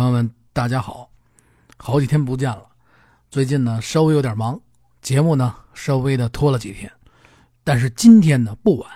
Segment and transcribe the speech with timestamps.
[0.00, 1.10] 朋友们，大家好，
[1.76, 2.66] 好几天不见了。
[3.30, 4.58] 最近呢，稍微有点忙，
[5.02, 6.90] 节目呢稍微的拖了几天。
[7.62, 8.90] 但是今天呢不晚，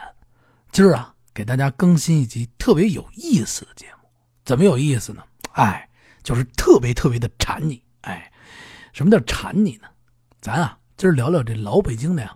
[0.73, 4.09] 今儿啊给大家更新一集特别有意思的节目。
[4.47, 5.23] 怎么有意思呢？
[5.53, 5.87] 哎，
[6.23, 7.83] 就是特别特别的馋你。
[8.01, 8.33] 哎，
[8.95, 9.89] 什么叫馋你呢？
[10.41, 12.35] 咱啊今儿聊聊这老北京的呀，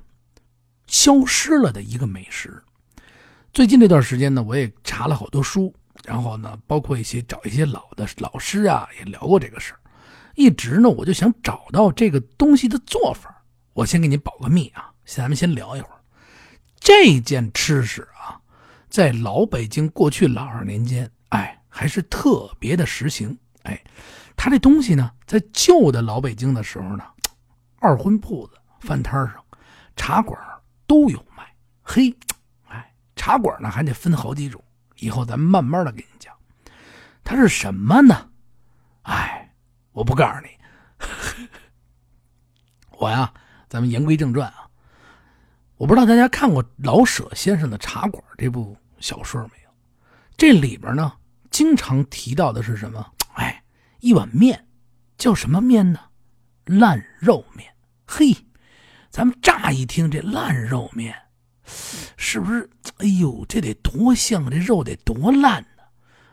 [0.87, 2.63] 消失了的一个美食。
[3.55, 5.75] 最近这段时间呢，我也查了好多书，
[6.05, 9.81] 然后呢，包括一些找一些老的老师啊，也聊过这个事儿。
[10.35, 13.43] 一直呢，我就想找到这个东西的做法。
[13.75, 16.01] 我先给你保个密啊，咱们先聊一会儿。
[16.81, 18.41] 这件吃食啊，
[18.89, 23.37] 在老北京过去老二年间，哎，还是特别的实行。
[23.65, 23.83] 哎，
[24.37, 27.05] 他这东西呢，在旧的老北京的时候呢，
[27.81, 29.45] 二婚铺子、饭摊上、
[29.97, 30.41] 茶馆
[30.87, 31.45] 都有卖。
[31.83, 32.15] 嘿，
[32.69, 34.63] 哎，茶馆呢还得分好几种，
[34.99, 36.35] 以后咱慢慢的给你讲。
[37.25, 38.31] 它是什么呢？
[39.03, 39.55] 哎，
[39.93, 40.49] 我不告诉你。
[42.99, 43.33] 我呀，
[43.69, 44.69] 咱们言归正传啊。
[45.77, 49.71] 我不知道大家看过老舍先生的《茶馆》这部小说没有？
[50.37, 51.13] 这里边呢，
[51.51, 53.13] 经常提到的是什么？
[53.35, 53.63] 哎，
[54.01, 54.67] 一碗面，
[55.17, 56.01] 叫什么面呢？
[56.65, 57.73] 烂肉面。
[58.07, 58.37] 嘿，
[59.11, 61.15] 咱们乍一听这烂肉面，
[62.21, 62.69] 是不是？
[62.99, 65.85] 哎呦，这得多香，这肉得多烂呢！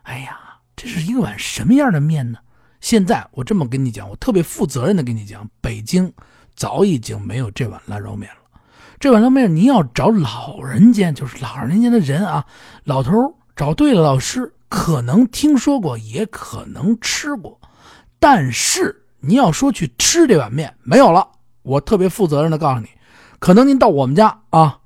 [0.02, 0.38] 哎呀，
[0.76, 2.40] 这是一碗什么样的面呢？
[2.82, 6.12] 现在我这么跟你讲，我特别负责任的跟你讲，北京
[6.56, 8.60] 早已经没有这碗烂肉面了。
[9.00, 12.44] 这碗拉面，您要找老人家，就是老人家的人啊，
[12.84, 13.12] 老头
[13.56, 17.60] 找对了，老师可能听说过，也可能吃过，
[18.20, 21.28] 但是您要说去吃这碗面，没有了。
[21.62, 22.88] 我特别负责任的告诉你，
[23.40, 24.80] 可能您到我们家啊，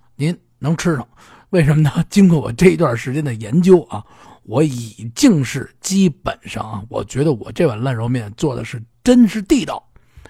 [0.60, 1.08] 能吃上。
[1.50, 1.92] 为什么呢？
[2.12, 4.06] 经过我这一段时间的研究啊，
[4.44, 9.84] 我已经是基本上啊，我觉得我这碗烂肉面做的是真是地道。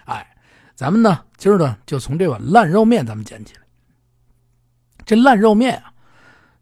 [0.06, 0.26] 哎，
[0.76, 3.62] 咱们呢，今儿呢就从这碗烂肉面咱们捡起来。
[5.06, 5.92] 这烂肉面啊，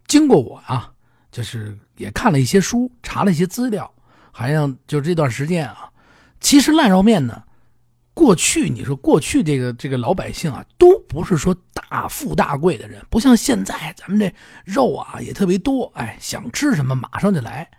[0.08, 0.92] 经过我啊，
[1.32, 3.94] 就是也看了一些书，查了一些资料，
[4.32, 5.92] 好像就这段时间啊，
[6.40, 7.44] 其实烂肉面呢，
[8.14, 11.56] 过去你说过去这个这个老百姓啊，都不是说
[11.90, 14.34] 啊富大贵的人，不像现在咱们这
[14.66, 17.70] 肉啊也特别多，哎，想吃什么马上就来。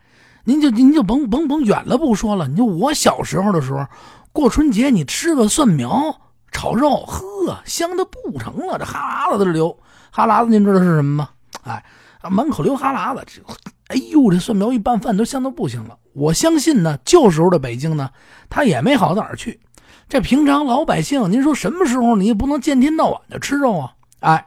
[0.45, 3.87] 您就您就甭甭甭远了不说了，你就我小时候的时候，
[4.33, 9.77] 过春节你吃个蒜苗炒肉，呵，香的不成了，这哈喇子都流。
[10.11, 11.29] 哈喇子，您知道是什么吗？
[11.65, 11.85] 哎，
[12.31, 13.43] 满口流哈喇子，这，
[13.89, 15.99] 哎呦，这蒜苗一拌饭都香的不行了。
[16.15, 18.09] 我相信呢，旧时候的北京呢，
[18.49, 19.61] 他也没好到哪儿去。
[20.09, 23.93] 这平常老百姓，您说什么时候你也不能见天到晚的吃肉啊？
[24.21, 24.47] 哎，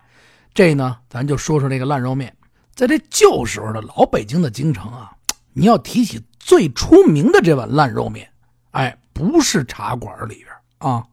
[0.53, 2.35] 这呢，咱就说说这个烂肉面。
[2.73, 5.11] 在这旧时候的老北京的京城啊，
[5.53, 8.31] 你要提起最出名的这碗烂肉面，
[8.71, 11.05] 哎，不是茶馆里边啊，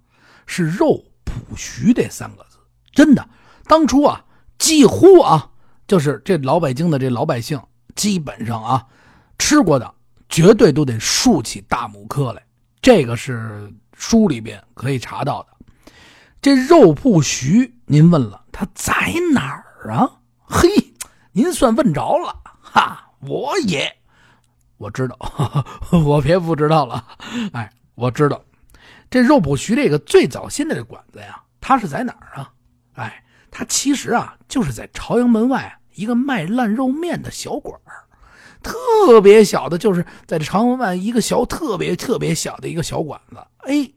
[0.47, 2.59] 是肉铺徐这三个字，
[2.93, 3.29] 真的，
[3.65, 4.25] 当初啊。
[4.59, 5.53] 几乎啊，
[5.87, 7.63] 就是这老北京的这老百姓，
[7.95, 8.85] 基本上啊，
[9.39, 9.95] 吃过的
[10.29, 12.45] 绝对都得竖起大拇哥来。
[12.83, 15.49] 这个是书里边可以查到的。
[16.41, 18.93] 这肉铺徐，您问了，他在
[19.33, 20.11] 哪儿啊？
[20.43, 20.69] 嘿，
[21.33, 23.11] 您算问着了哈！
[23.21, 23.97] 我也
[24.77, 25.17] 我知道，
[26.05, 27.05] 我别不知道了。
[27.53, 28.43] 哎，我知道，
[29.11, 32.53] 这肉铺徐这个最早先的这馆子呀，它是在哪儿啊？
[32.95, 33.25] 哎。
[33.51, 37.75] 它其实啊，就是在朝阳门外一个卖烂肉面的小馆
[38.63, 43.39] 特别小的，就是在这朝阳门外一个小、特别特别小的一个小馆子。
[43.61, 43.91] 哎，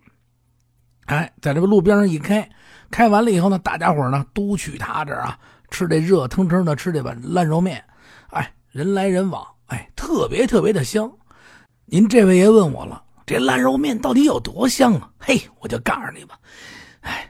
[1.12, 2.50] 哎，在这个路边上一开，
[2.90, 5.38] 开完了以后呢，大家伙呢都去他这儿啊，
[5.70, 7.84] 吃这热腾腾的，吃这碗烂肉面。
[8.30, 11.12] 哎，人来人往，哎，特别特别的香。
[11.86, 15.10] 您这位爷问我了，这烂肉面到底有多香啊？
[15.20, 16.40] 嘿，我就告诉你吧，
[17.02, 17.28] 哎。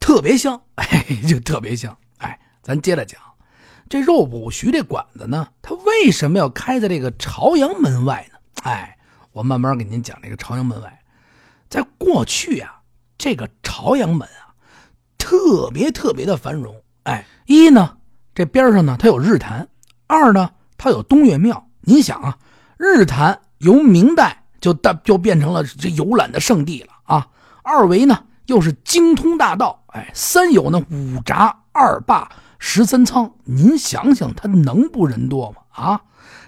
[0.00, 3.20] 特别香，哎，就特别香，哎，咱接着讲，
[3.90, 8.38] 这肉补徐这馆子呢，它为什么要开在这个朝阳门外呢？
[8.62, 8.96] 哎，
[9.32, 10.98] 我慢慢给您讲这个朝阳门外，
[11.68, 12.77] 在过去啊，
[13.18, 14.54] 这个朝阳门啊，
[15.18, 17.96] 特别特别的繁荣，哎，一呢，
[18.34, 19.68] 这边上呢它有日坛，
[20.06, 21.68] 二呢，它有东岳庙。
[21.80, 22.38] 您想啊，
[22.78, 27.28] 日坛由明代就大就变成了这游览的圣地了啊，
[27.62, 28.24] 二为呢。
[28.46, 32.26] 又是精通大道，哎，三有呢五闸二坝
[32.58, 35.56] 十三仓，您想想，它能不人多吗？
[35.68, 36.00] 啊，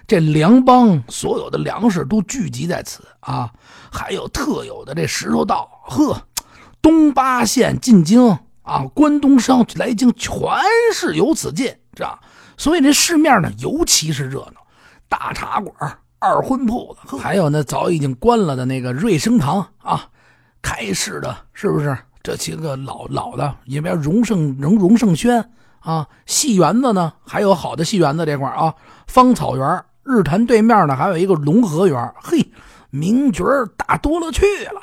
[0.07, 3.53] 这粮帮所有的粮食都聚集在此啊，
[3.91, 6.19] 还有特有的这石头道，呵，
[6.81, 10.33] 东八县进京啊，关东商来京，全
[10.93, 12.19] 是由此进，是吧？
[12.57, 14.61] 所以这市面呢，尤其是热闹，
[15.09, 20.09] 大茶馆二婚铺子，还有那早已经关了的那个瑞生堂啊，
[20.61, 21.97] 开市的，是不是？
[22.23, 25.43] 这些个老老的，里边荣盛荣荣盛轩
[25.79, 28.75] 啊，戏园子呢，还有好的戏园子这块啊，
[29.07, 32.51] 芳草园、日坛对面呢，还有一个龙河园，嘿，
[32.91, 33.43] 名角
[33.75, 34.79] 大多了去了，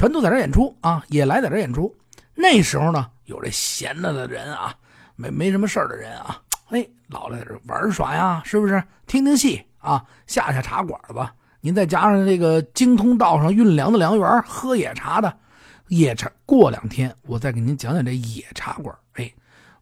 [0.00, 1.94] 全都在这演出啊，也来在这演出。
[2.34, 4.74] 那时候呢，有这闲着的人啊，
[5.14, 8.82] 没没什么事的人啊，哎，老在这玩耍呀，是不是？
[9.06, 15.30] 听听戏啊，下下茶馆吧，您再加上这个京通道上运粮的粮员，喝野茶的。
[15.88, 18.96] 野茶，过两天我再给您讲讲这野茶馆。
[19.16, 19.30] 哎，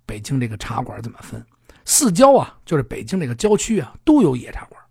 [0.04, 1.40] 北京这个茶馆怎么分？
[1.84, 4.82] 四郊啊，就是北京这个郊区啊，都有野茶馆。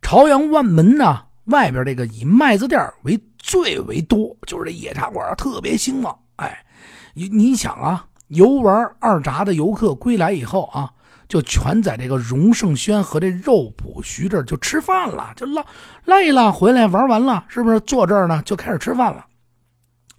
[0.00, 6.16] 朝阳万门呢，外边这个以麦子店为最为多，就是这野茶馆特别兴旺。
[6.36, 6.64] 哎，
[7.12, 10.90] 你你想啊，游玩二闸的游客归来以后啊，
[11.28, 15.62] 就全在这个荣盛轩和这肉脯徐这儿就吃饭了，就累
[16.04, 19.26] 累了回来玩完了，是不是坐这儿呢就开始吃饭了？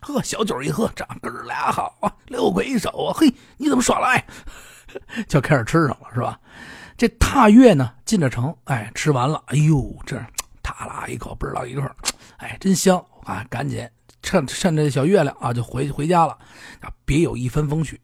[0.01, 4.25] 喝小酒一喝，这哥俩好啊，六鬼一手啊，嘿，你怎么耍赖？
[5.29, 6.37] 就开始吃上了，是吧？
[6.97, 10.21] 这踏月呢，进了城，哎，吃完了，哎呦，这
[10.61, 11.83] 踏拉一口，不知道一口，
[12.37, 13.45] 哎，真香啊！
[13.49, 13.87] 赶紧
[14.21, 16.37] 趁趁着小月亮啊，就回回家了
[16.81, 17.99] 啊，别有一番风趣。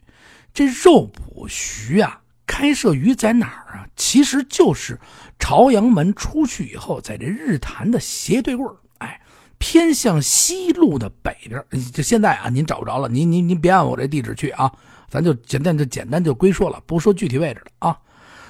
[0.53, 3.87] 这肉铺徐啊，开设于在哪儿啊？
[3.95, 4.99] 其实就是
[5.37, 9.21] 朝阳门出去以后，在这日坛的斜对过哎。
[9.61, 11.61] 偏向西路的北边，
[11.91, 14.71] 就现在啊，您找不着了，您您您别按我这地址去啊，
[15.09, 17.99] 咱就简单就简单就归说了，不说具体位置了啊。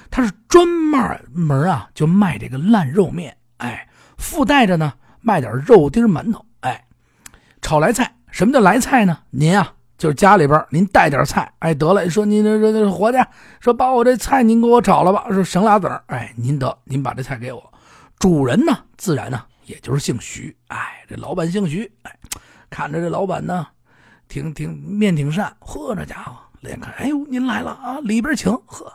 [0.08, 3.88] 他是专卖门啊，就卖这个烂肉面，哎，
[4.18, 6.46] 附带着呢卖点肉丁馒头，
[7.60, 8.14] 炒来菜。
[8.30, 9.18] 什么叫来菜呢？
[9.30, 13.18] 您啊，就是家里边您带点菜，哎，得了，说您这这伙计，
[13.60, 17.72] 说把我这菜您给我炒了吧，说省俩子儿，哎，您得您把这菜给我，
[18.18, 19.44] 主人呢，自然呢。
[19.66, 22.18] 也就是姓徐，哎，这老板姓徐，哎，
[22.68, 23.64] 看着这老板呢，
[24.26, 28.92] 挺挺面挺善，呵，这家伙连看，哎呦，您来了啊，里边请，呵，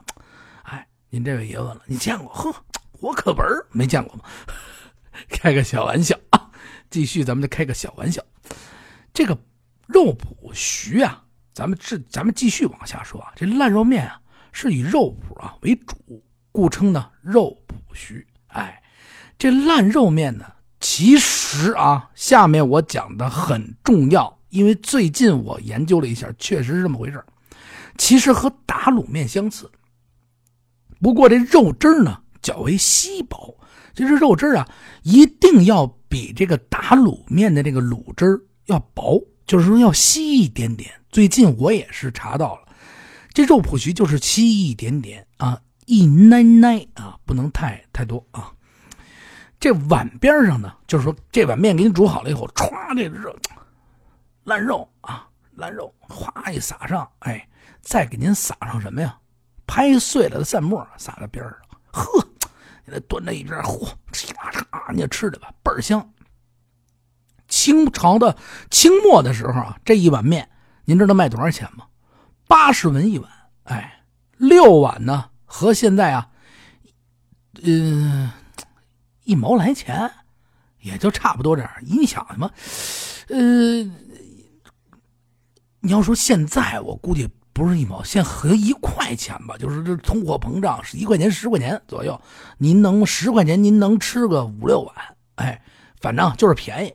[0.64, 2.28] 哎，您这位爷问了，你见过？
[2.28, 2.54] 呵，
[3.00, 4.24] 我可本没见过吗？
[5.32, 6.45] 开个小玩笑啊，
[6.90, 8.24] 继续，咱们再开个小玩笑。
[9.14, 9.38] 这个
[9.88, 11.24] 肉脯徐啊，
[11.54, 14.20] 咱们这咱们继续往下说啊，这烂肉面啊
[14.52, 18.82] 是以肉脯啊为主，故称呢肉脯徐，哎，
[19.38, 20.46] 这烂肉面呢。
[20.82, 27.24] 其实啊，下面我讲的很重要，因为最近我研究了一下，确实是这么回事
[27.98, 29.72] 其实和打卤面相似，
[31.00, 33.58] 不过这肉汁呢较为稀薄。
[33.96, 34.70] 其实肉汁啊，
[35.04, 40.90] 一定要比这个打卤面的这个卤汁要薄，就是说要稀一点点。
[41.10, 42.62] 最近我也是查到了，
[43.34, 48.50] 这肉脯徐就是稀一点点啊，一奶奶啊，不能太太多啊。
[49.60, 53.36] 这碗边上呢，就是说这碗面给你煮好了以后，歘，这热
[54.46, 57.46] 烂肉啊，烂肉哗一撒上，哎，
[57.82, 59.20] 再给您撒上什么呀？
[59.68, 61.58] 拍碎了的蒜末撒在边上，
[61.92, 62.26] 呵，
[62.86, 64.34] 你再端在一边，嚯，哧
[64.76, 66.14] 啦嚓，你吃的吧，倍儿香。
[67.48, 68.38] 清朝的
[68.70, 70.50] 清末的时候啊，这一碗面，
[70.86, 71.86] 您知道卖多少钱吗？
[72.48, 73.30] 八十文一碗，
[73.64, 74.04] 哎，
[74.38, 76.30] 六碗呢，和现在啊，
[77.64, 78.32] 嗯。
[79.24, 80.12] 一毛来钱，
[80.82, 81.72] 也就差不多这样。
[81.82, 82.48] 你想什么？
[83.30, 83.82] 呃，
[85.80, 89.56] 你要说现在，我估计不是一毛，现合一块钱吧。
[89.58, 92.20] 就是这通货膨胀一块钱、十块钱左右。
[92.58, 94.96] 您能十块钱，您能吃个五六碗？
[95.36, 95.64] 哎，
[96.02, 96.94] 反正就是便宜。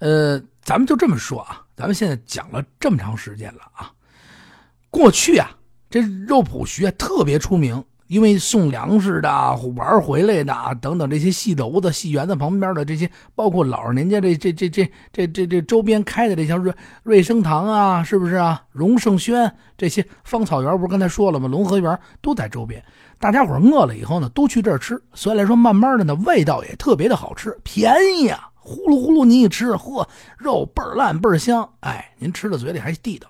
[0.00, 1.64] 呃，咱们就这么说啊。
[1.74, 3.90] 咱们现在讲了这么长时间了啊，
[4.90, 5.50] 过去啊，
[5.88, 7.82] 这肉脯徐啊特别出名。
[8.12, 18.62] 因为送粮食的、玩回来的等等这些戏楼子、戏园子旁边的这些，包括老人家这这这这这这这周边开的这些瑞瑞生堂啊，是不是啊？
[18.70, 21.48] 荣盛轩这些芳草园不是刚才说了吗？
[21.48, 22.84] 龙河园都在周边。
[23.18, 25.02] 大家伙饿了以后呢，都去这儿吃。
[25.14, 28.50] 所以来说，慢慢的呢，味道也特别的好吃，便宜啊！
[28.56, 33.26] 呼噜呼噜，您一吃，嚯，肉倍儿烂倍儿香，哎，您吃到嘴里还地道。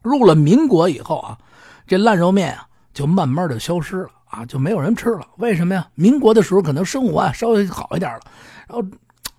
[0.00, 1.36] 入了民国以后啊，
[1.86, 2.66] 这烂肉面啊。
[2.96, 5.28] 就慢慢的消失了啊，就没有人吃了。
[5.36, 5.86] 为什么呀？
[5.94, 8.20] 民国的时候可能生活啊稍微好一点了，
[8.66, 8.82] 然后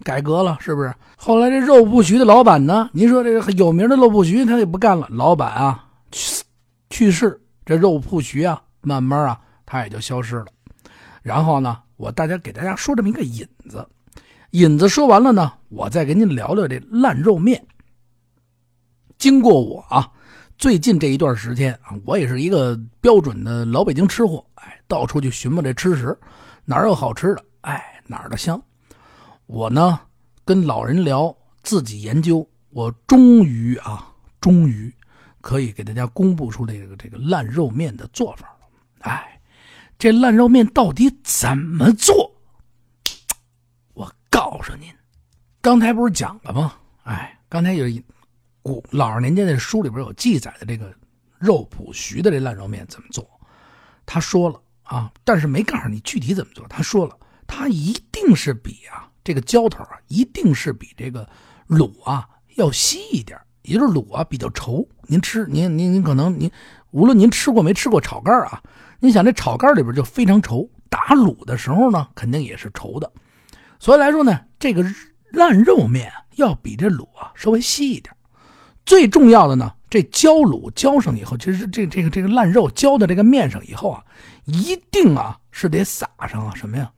[0.03, 0.93] 改革了，是不是？
[1.15, 2.87] 后来这肉铺徐的老板呢？
[2.93, 6.43] 您说这个有名的肉铺徐他也不干了，老板啊去
[6.91, 10.45] 去世，这肉铺徐啊慢慢啊他也就消失了。
[11.23, 13.83] 然后呢，我大家给大家说这么一个引子，
[14.51, 17.65] 引子说完了呢，我再给您聊聊这烂肉面。
[19.17, 20.11] 经过我啊。
[20.57, 26.17] 最近这一段时间啊，我也是一个标准的老北京吃货，哎，到处去寻摸这吃食，
[26.65, 28.59] 哪有好吃的，哎，哪儿的香？
[29.45, 29.99] 我呢
[30.43, 34.11] 跟老人聊，自己研究，我终于啊，
[34.41, 34.91] 终于
[35.41, 38.67] 可以给大家公布出这个这个烂肉面的做法了。
[39.01, 39.39] 哎，
[39.99, 42.33] 这烂肉面到底怎么做？
[43.93, 44.91] 我告诉您，
[45.61, 46.73] 刚才不是讲了吗？
[47.03, 48.03] 哎，刚才有一
[48.67, 50.93] 古老二年间的书里边有记载的这个
[51.39, 53.25] 肉脯徐的这烂肉面怎么做？
[54.05, 56.67] 他说了啊，但是没告诉你具体怎么做。
[56.67, 61.25] 他说了，他一定是比啊这个浇头啊，一定是比这个
[61.69, 64.85] 卤啊要稀一点，也就是卤啊比较稠。
[65.03, 66.51] 您吃，您您您可能您
[66.91, 68.61] 无论您吃过没吃过炒肝啊，
[68.99, 73.09] 您想这炒肝里边就非常稠，打卤的时候呢肯定也是稠的。
[73.79, 74.83] 所以来说呢，这个
[75.31, 78.13] 烂肉面要比这卤啊稍微稀一点。
[78.87, 84.01] 最重要的呢，这浇卤浇上以后，其实这这个这个烂肉浇到这个面上以后啊，
[84.45, 86.89] 一定啊是得撒上啊什么呀，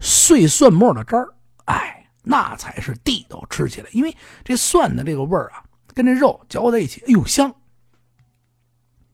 [0.00, 1.32] 碎蒜末的汁儿。
[1.66, 4.12] 哎，那才是地道，吃起来，因为
[4.42, 5.62] 这蒜的这个味儿啊，
[5.94, 7.54] 跟这肉搅在一起，哎呦香。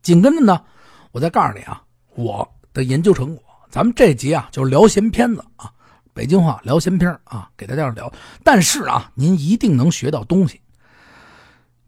[0.00, 0.64] 紧跟着呢，
[1.12, 1.82] 我再告诉你啊，
[2.14, 5.70] 我的研究成果，咱们这集啊就是聊闲片子啊。
[6.14, 8.10] 北京话聊闲篇啊，给大家聊。
[8.42, 10.62] 但是啊，您一定能学到东西。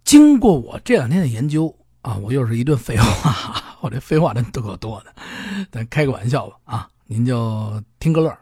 [0.05, 3.63] 经过我这两天的研究啊，我又是一顿废话。
[3.81, 5.15] 我这废话真可多的，
[5.71, 8.37] 咱开个玩笑吧啊，您就听个乐。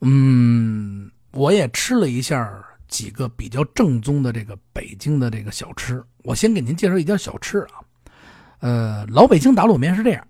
[0.00, 2.52] 嗯，我也吃了一下
[2.88, 6.02] 几个比较正宗的这个北京的这个小吃。
[6.24, 7.80] 我先给您介绍一家小吃啊。
[8.60, 10.26] 呃，老北京打卤面是这样，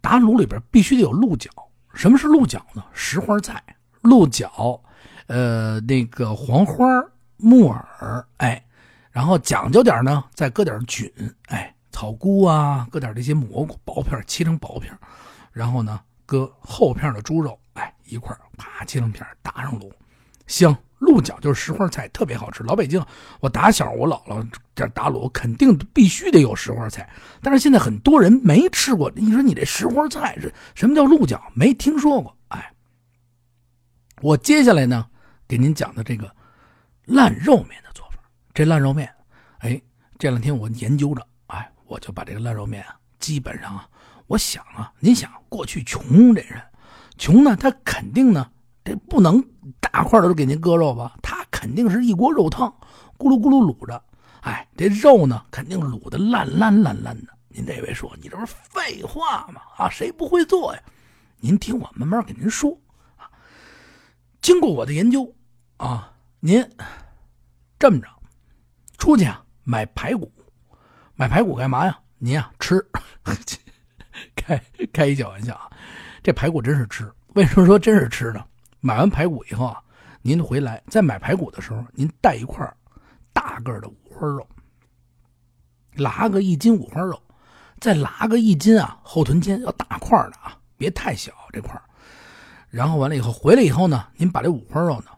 [0.00, 1.50] 打卤里边必须得有鹿角。
[1.92, 2.82] 什么是鹿角呢？
[2.92, 3.62] 石花菜。
[4.00, 4.80] 鹿角，
[5.26, 6.84] 呃，那个黄花、
[7.36, 8.64] 木耳，哎，
[9.14, 11.08] 然后讲究点呢，再搁点菌，
[11.46, 14.92] 哎，草菇啊，搁点这些蘑菇，薄片切成薄片，
[15.52, 19.88] 然后呢，搁厚片的猪肉，哎，一块啪切成片打上卤，
[20.48, 20.76] 香。
[21.00, 22.64] 鹿角就是石花菜，特别好吃。
[22.64, 23.04] 老北京，
[23.40, 24.42] 我打小我姥姥
[24.74, 27.06] 这打卤，肯定必须得有石花菜。
[27.42, 31.52] 但是现在很多人没吃过，你说你这石花菜是什么叫鹿角？
[31.54, 32.72] 没听说过，哎。
[34.22, 35.06] 我接下来呢，
[35.46, 36.34] 给您讲的这个
[37.04, 38.03] 烂肉面的做法。
[38.54, 39.12] 这烂肉面，
[39.58, 39.82] 哎，
[40.16, 43.88] 这两天我研究着，哎，我就把这个烂肉面啊，基本上啊，
[44.28, 46.62] 我想啊，您想过去穷这人，
[47.18, 48.48] 穷呢，他肯定呢，
[48.84, 49.44] 这不能
[49.80, 52.72] 大块的都给您割肉吧，他肯定是一锅肉汤，
[53.18, 54.00] 咕噜咕噜卤着，
[54.42, 57.36] 哎，这肉呢，肯定卤的烂烂烂烂的。
[57.48, 59.62] 您这位说，你这不是废话吗？
[59.78, 60.80] 啊，谁不会做呀？
[61.40, 62.78] 您听我慢慢给您说。
[64.40, 65.34] 经过我的研究，
[65.78, 66.64] 啊，您
[67.78, 68.08] 这么着，
[69.04, 70.32] 出去啊买排骨，
[71.14, 71.98] 买排骨干嘛呀？
[72.16, 72.82] 您啊吃，
[74.34, 74.58] 开
[74.94, 75.70] 开一小玩笑啊，
[76.22, 77.12] 这排骨真是吃。
[77.34, 78.42] 为什么说真是吃呢？
[78.80, 79.78] 买完排骨以后啊，
[80.22, 82.66] 您回来在买排骨的时候，您带一块
[83.30, 84.48] 大个的五花肉，
[85.96, 87.22] 拉个一斤五花肉，
[87.80, 91.78] 再拉个一斤啊后臀尖，要大块的啊，别太小这块
[92.70, 95.10] 然后完了以后回来以后呢，您把这五花肉呢，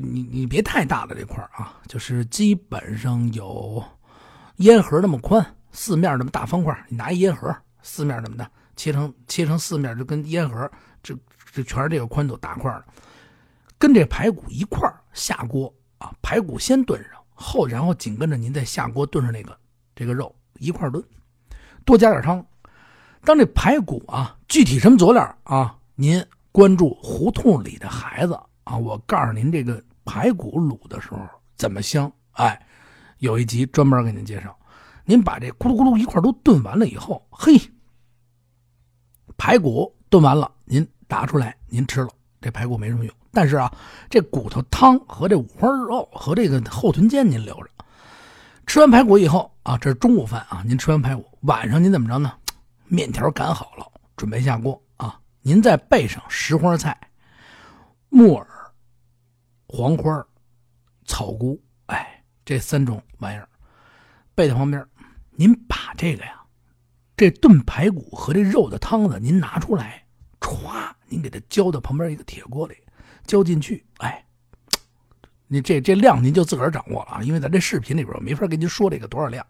[0.00, 3.82] 你你别太大的这块啊，就是基本上有
[4.56, 10.70] 烟盒那么宽，四面那么大方块，你拿一烟盒四面那么大，切成切成四面，就跟烟盒
[11.02, 11.14] 这
[11.52, 12.84] 这全是这个宽度大块的，
[13.78, 19.56] 跟这排骨一块下锅啊，排骨先炖上，后然后紧跟着您再下锅炖上那个
[19.94, 21.04] 这个肉一块炖，
[21.84, 22.44] 多加点汤。
[23.24, 26.24] 当这排骨啊，具体什么佐料啊，您。
[26.54, 28.76] 关注胡同里的孩子啊！
[28.76, 31.20] 我告诉您，这个排骨卤的时候
[31.56, 32.10] 怎么香？
[32.32, 32.60] 哎，
[33.18, 34.56] 有一集专门给您介绍。
[35.04, 37.60] 您把这咕噜咕噜一块都炖完了以后，嘿，
[39.36, 42.08] 排骨炖完了，您打出来，您吃了，
[42.40, 43.14] 这排骨没什么用。
[43.32, 43.72] 但是啊，
[44.08, 47.70] 这骨头汤和这五花肉和这个后臀尖您留着。
[48.66, 52.32] 吃完排骨以后啊，这是中午饭啊，您吃完排骨，晚上您怎么着呢？
[52.86, 55.20] 面条擀好了，准备下锅啊。
[55.42, 56.98] 您再备上石花菜、
[58.08, 58.46] 木耳、
[59.76, 60.24] 黄花、
[61.04, 63.48] 草菇，哎，这三种玩意儿
[64.32, 64.86] 备在旁边。
[65.32, 66.40] 您把这个呀，
[67.16, 70.06] 这炖排骨和这肉的汤子，您拿出来，
[70.38, 72.76] 歘，您给它浇到旁边一个铁锅里，
[73.26, 74.24] 浇进去，哎，
[75.48, 79.44] 你这这量您就自个儿掌握了啊，因为咱这视频里边没法跟您说这个多少量。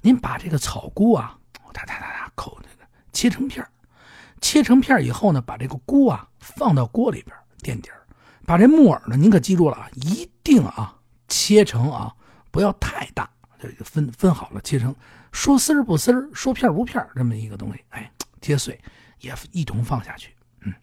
[0.00, 1.36] 您把这个草菇啊，
[1.72, 3.66] 哒哒哒哒扣那个，切成片。
[4.40, 7.99] 切成片以后呢，把这个菇啊放到锅里边垫底儿，
[8.50, 10.92] 把这木耳呢，您可记住了啊，一定啊
[11.28, 12.12] 切成啊
[12.50, 13.30] 不要太大，
[13.60, 14.92] 这分分好了，切成
[15.30, 18.76] 说丝儿不丝儿，说片不片这么一个东西，哎，切碎
[19.20, 20.32] 也一同放下去。
[20.62, 20.74] 嗯，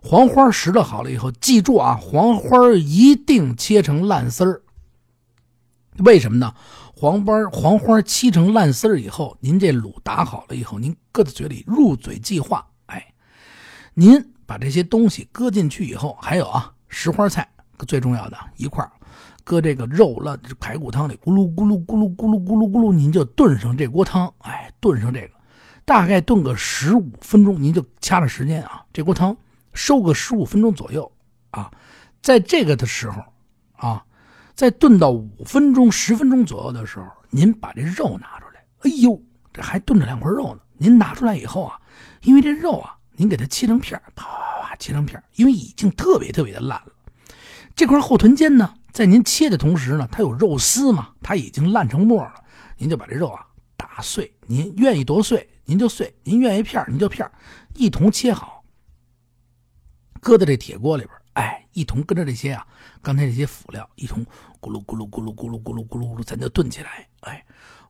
[0.00, 4.62] 黄花拾掇好了以后，记住啊，黄花一定切成烂丝儿。
[6.04, 6.54] 为什么呢？
[6.94, 12.64] 黄花黄花切成烂丝儿以后，您这卤打好了以后，您搁在嘴里入嘴即化。
[12.86, 13.12] 哎，
[13.94, 17.48] 您把这些东西搁进去以后，还有啊，石花菜
[17.86, 18.88] 最重要的一块
[19.44, 24.32] 搁这个肉了排骨汤里，咕噜咕噜咕噜咕噜咕噜咕噜，您就炖上这锅汤。
[24.38, 25.30] 哎，炖上这个，
[25.84, 28.84] 大概炖个十五分钟，您就掐着时间啊。
[28.92, 29.36] 这锅汤
[29.72, 31.10] 收个十五分钟左右
[31.50, 31.70] 啊，
[32.20, 33.22] 在这个的时候
[33.76, 34.04] 啊。
[34.54, 38.60] 在炖到五分钟、十分钟左右的时候，您把这肉拿出来。
[38.80, 40.60] 哎呦，这还炖着两块肉呢。
[40.76, 41.80] 您拿出来以后啊，
[42.22, 44.26] 因为这肉啊，您给它切成片啪
[44.78, 46.92] 切成片因为已经特别特别的烂了。
[47.74, 52.34] 这块后臀尖呢，在您切的同时呢，它有肉丝嘛，它已经烂成沫了。
[52.76, 57.30] 您就把这肉啊打碎，您愿意多碎您就碎，您愿意片您就片
[57.74, 58.64] 一同切好，
[60.20, 61.14] 搁在这铁锅里边。
[61.34, 62.66] 哎，一同跟着这些啊，
[63.00, 64.24] 刚才这些辅料一同
[64.60, 67.06] 咕噜咕噜咕噜咕噜咕噜咕噜咕噜，咱就炖起来。
[67.20, 67.44] 哎，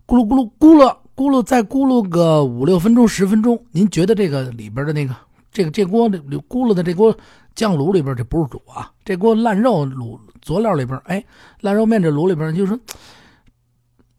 [0.06, 3.64] 咕噜咕噜咕噜咕噜，再咕噜个五六分钟、十分钟。
[3.70, 5.16] 您觉得这个里边的那个
[5.50, 7.16] 这个这锅里咕噜的这锅
[7.54, 8.92] 酱卤里边，这不是煮啊？
[9.04, 11.24] 这锅烂肉卤佐料里边，哎，
[11.60, 12.78] 烂肉面这卤里边，就说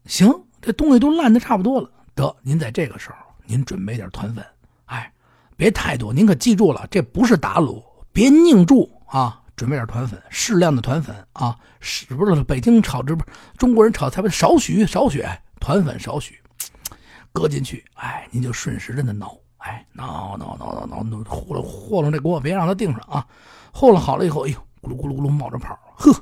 [0.06, 1.90] 行，这东西都烂的差不多了。
[2.14, 4.44] 得，您在这个时候，您准备点团粉。
[4.86, 5.10] 哎，
[5.56, 7.82] 别太多，您可记住了，这不是打卤，
[8.12, 8.90] 别拧住。
[9.06, 13.24] 啊，准备点团粉，适量的团粉啊，是不是北京炒这不
[13.56, 15.24] 中国人炒菜不少许少许
[15.58, 16.38] 团粉少许，
[17.32, 23.26] 搁进去，哎，您就顺时针的挠，哎，挠挠挠挠挠，和了和了这锅，别让它定上啊，
[23.72, 26.12] 和了好了以后，哎呦，咕噜咕噜咕噜冒着泡，呵，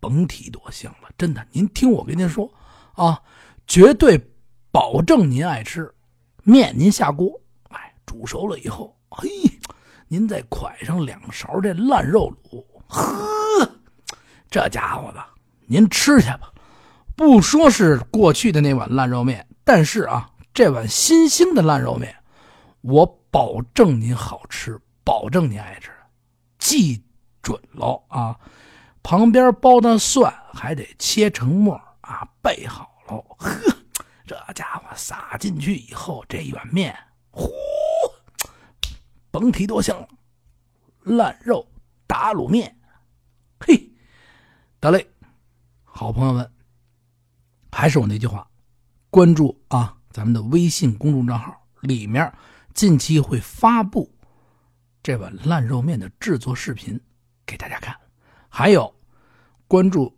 [0.00, 2.50] 甭提多香了，真的，您听我跟您说
[2.94, 3.20] 啊，
[3.66, 4.20] 绝对
[4.70, 5.92] 保证您爱吃，
[6.42, 9.28] 面您下锅，哎，煮熟了以后，嘿。
[10.08, 13.68] 您再蒯上两勺这烂肉卤，呵，
[14.48, 15.20] 这家伙的，
[15.66, 16.52] 您吃去吧。
[17.16, 22.14] 不说是过去的那碗烂肉面，但是啊，这碗新兴的烂肉面，
[22.86, 25.90] 我保证您好吃，保证您爱吃，
[26.56, 27.04] 记
[27.42, 28.38] 准喽啊！
[29.02, 33.24] 旁边包的蒜还得切成末啊，备好喽。
[33.38, 33.50] 呵，
[34.24, 36.96] 这家伙撒进去以后，这一碗面，
[37.32, 37.50] 呼。
[39.32, 40.08] 甭提多香了，
[41.00, 41.66] 烂肉
[42.06, 42.78] 打卤面，
[43.58, 43.90] 嘿，
[44.78, 45.10] 得嘞，
[45.82, 46.48] 好朋友们，
[47.72, 48.48] 还是我那句话，
[49.10, 52.32] 关注啊咱们的微信公众账号，里面
[52.76, 54.12] 近期会发布
[55.02, 57.00] 这碗烂肉面的制作视频
[57.46, 57.96] 给大家看，
[58.50, 58.94] 还有
[59.66, 60.14] 关注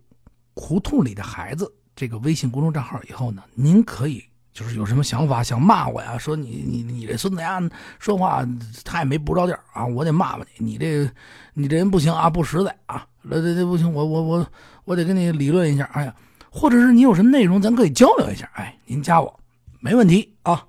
[0.54, 4.24] 胡同里的孩子这个微信公众账号以后呢，您可以。
[4.50, 6.18] 就是有什么想法想骂我呀？
[6.18, 7.60] 说你你你这孙子呀，
[8.00, 8.44] 说话
[8.84, 9.86] 太没不着调啊！
[9.86, 11.08] 我得骂骂你，你这
[11.54, 13.06] 你这人不行啊，不实在啊！
[13.30, 14.46] 这这这不行，我我我
[14.84, 15.84] 我得跟你理论一下。
[15.92, 16.12] 哎呀，
[16.50, 18.50] 或者是你有什么内容，咱可以交流一下。
[18.54, 19.38] 哎，您加我
[19.78, 20.66] 没问题啊。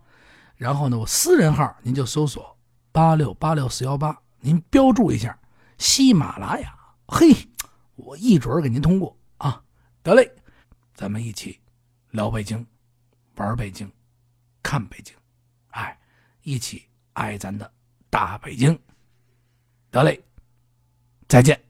[0.60, 2.54] 然后呢，我私人号您就搜索
[2.92, 5.40] 八六八六四幺八，您标注一下
[5.78, 6.78] 喜马拉雅。
[7.08, 7.34] 嘿，
[7.96, 9.64] 我一准给您通过啊。
[10.04, 10.30] 得嘞，
[10.94, 11.62] 咱们一起
[12.12, 12.68] 聊北京。
[13.36, 13.90] 玩北京，
[14.62, 15.16] 看北京，
[15.70, 15.98] 哎，
[16.44, 17.72] 一起爱咱的
[18.10, 18.78] 大北京。
[19.90, 20.22] 得嘞，
[21.30, 21.69] 再见。